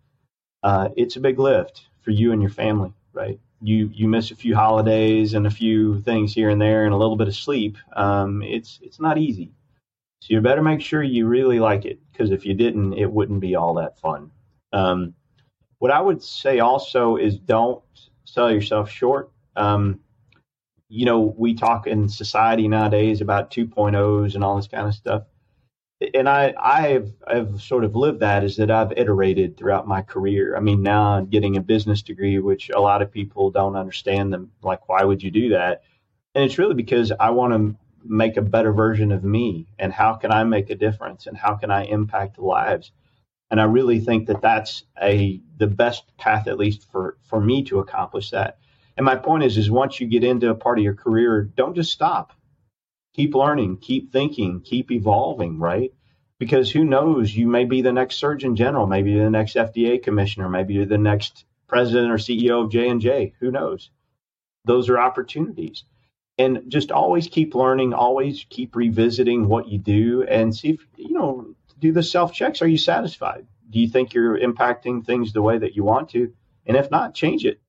[0.63, 3.41] Uh, it's a big lift for you and your family, right?
[3.61, 6.97] You you miss a few holidays and a few things here and there and a
[6.97, 7.77] little bit of sleep.
[7.95, 9.51] Um, it's it's not easy.
[10.21, 13.41] So you better make sure you really like it because if you didn't, it wouldn't
[13.41, 14.31] be all that fun.
[14.73, 15.15] Um,
[15.79, 17.83] what I would say also is don't
[18.25, 19.33] sell yourself short.
[19.57, 20.01] Um,
[20.89, 25.25] you know, we talk in society nowadays about 2.0s and all this kind of stuff.
[26.15, 30.57] And I, I've, I've sort of lived that is that I've iterated throughout my career.
[30.57, 34.33] I mean, now I'm getting a business degree, which a lot of people don't understand
[34.33, 34.53] them.
[34.63, 35.83] Like, why would you do that?
[36.35, 40.15] And it's really because I want to make a better version of me and how
[40.15, 42.93] can I make a difference and how can I impact lives?
[43.51, 47.65] And I really think that that's a the best path, at least for for me,
[47.65, 48.59] to accomplish that.
[48.99, 51.77] And my point is, is once you get into a part of your career, don't
[51.77, 52.33] just stop.
[53.15, 55.95] Keep learning, keep thinking, keep evolving, right?
[56.41, 60.49] Because who knows, you may be the next Surgeon General, maybe the next FDA Commissioner,
[60.49, 63.35] maybe you're the next President or CEO of J and J.
[63.39, 63.91] Who knows?
[64.65, 65.85] Those are opportunities
[66.37, 71.13] and just always keep learning, always keep revisiting what you do and see if, you
[71.15, 72.63] know, do the self checks.
[72.63, 73.47] Are you satisfied?
[73.71, 76.33] Do you think you're impacting things the way that you want to?
[76.67, 77.61] And if not, change it.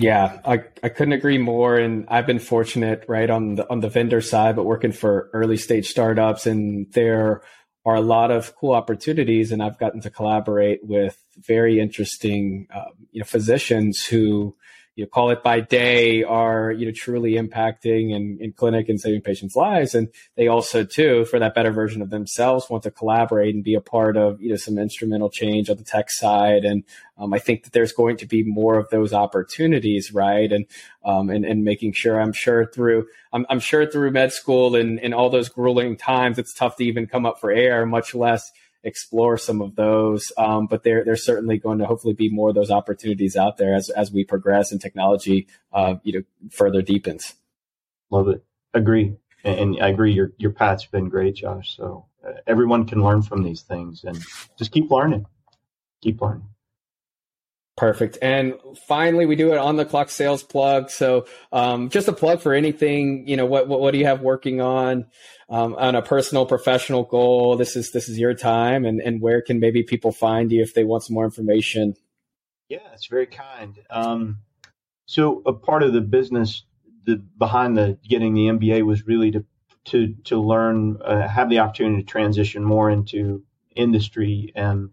[0.00, 1.76] Yeah, I, I couldn't agree more.
[1.76, 5.56] And I've been fortunate, right, on the on the vendor side, but working for early
[5.56, 7.42] stage startups, and there
[7.84, 9.50] are a lot of cool opportunities.
[9.50, 14.54] And I've gotten to collaborate with very interesting, um, you know, physicians who
[14.98, 19.00] you know, call it by day are, you know, truly impacting and in clinic and
[19.00, 19.94] saving patients' lives.
[19.94, 23.74] And they also too, for that better version of themselves, want to collaborate and be
[23.74, 26.64] a part of, you know, some instrumental change on the tech side.
[26.64, 26.82] And
[27.16, 30.50] um, I think that there's going to be more of those opportunities, right?
[30.50, 30.66] And
[31.04, 34.98] um, and, and making sure, I'm sure through, I'm, I'm sure through med school and,
[34.98, 38.50] and all those grueling times, it's tough to even come up for air, much less
[38.82, 40.32] explore some of those.
[40.36, 43.74] Um, but there, there's certainly going to hopefully be more of those opportunities out there
[43.74, 47.34] as, as we progress and technology, uh, you know, further deepens.
[48.10, 48.44] Love it.
[48.74, 49.16] Agree.
[49.44, 50.12] And, I agree.
[50.12, 51.76] Your, your path's been great, Josh.
[51.76, 54.18] So uh, everyone can learn from these things and
[54.58, 55.26] just keep learning.
[56.02, 56.48] Keep learning.
[57.78, 58.18] Perfect.
[58.20, 58.54] And
[58.88, 60.90] finally, we do it on the clock sales plug.
[60.90, 64.20] So, um, just a plug for anything, you know, what, what, what do you have
[64.20, 65.06] working on,
[65.48, 67.56] um, on a personal, professional goal?
[67.56, 70.74] This is, this is your time and, and where can maybe people find you if
[70.74, 71.94] they want some more information?
[72.68, 73.78] Yeah, it's very kind.
[73.90, 74.38] Um,
[75.06, 76.64] so a part of the business,
[77.04, 79.44] the behind the getting the MBA was really to,
[79.84, 83.44] to, to learn, uh, have the opportunity to transition more into
[83.76, 84.90] industry and,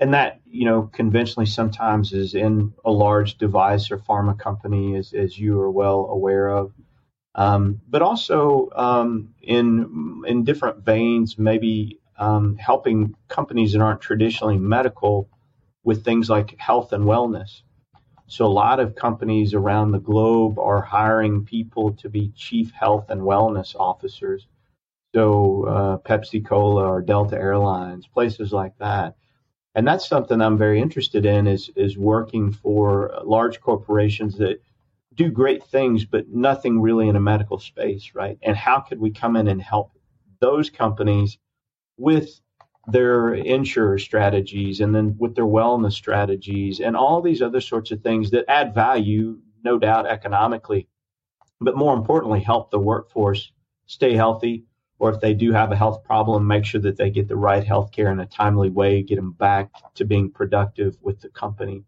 [0.00, 5.12] and that you know conventionally sometimes is in a large device or pharma company as,
[5.12, 6.72] as you are well aware of.
[7.34, 14.58] Um, but also um, in in different veins maybe um, helping companies that aren't traditionally
[14.58, 15.28] medical
[15.84, 17.62] with things like health and wellness.
[18.26, 23.10] So a lot of companies around the globe are hiring people to be chief health
[23.10, 24.46] and wellness officers.
[25.14, 29.16] So uh, pepsi cola or delta airlines places like that
[29.74, 34.62] and that's something I'm very interested in is is working for large corporations that
[35.14, 38.38] do great things, but nothing really in a medical space, right?
[38.42, 39.92] And how could we come in and help
[40.40, 41.38] those companies
[41.96, 42.40] with
[42.86, 48.02] their insurer strategies and then with their wellness strategies and all these other sorts of
[48.02, 50.88] things that add value, no doubt economically,
[51.60, 53.52] but more importantly, help the workforce
[53.86, 54.64] stay healthy,
[55.00, 57.66] or if they do have a health problem, make sure that they get the right
[57.66, 61.82] health care in a timely way, get them back to being productive with the company.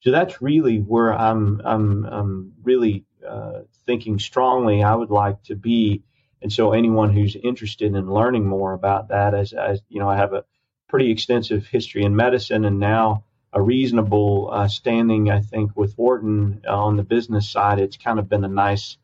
[0.00, 5.54] So that's really where I'm, I'm, I'm really uh, thinking strongly I would like to
[5.54, 6.02] be.
[6.40, 10.16] And so anyone who's interested in learning more about that, as, as you know, I
[10.16, 10.44] have a
[10.88, 16.62] pretty extensive history in medicine and now a reasonable uh, standing, I think, with Wharton
[16.66, 17.78] on the business side.
[17.78, 18.96] It's kind of been a nice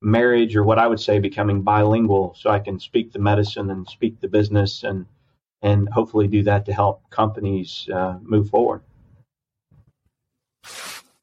[0.00, 3.88] marriage or what I would say becoming bilingual so I can speak the medicine and
[3.88, 5.06] speak the business and
[5.60, 8.82] and hopefully do that to help companies uh, move forward.